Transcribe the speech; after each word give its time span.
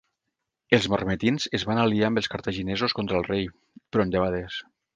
Els 0.77 0.87
mamertins 0.93 1.45
es 1.59 1.65
van 1.71 1.81
aliar 1.83 2.09
amb 2.09 2.21
els 2.23 2.31
cartaginesos 2.37 2.99
contra 3.01 3.21
el 3.21 3.29
rei, 3.31 3.47
però 3.77 4.07
en 4.09 4.15
debades. 4.19 4.59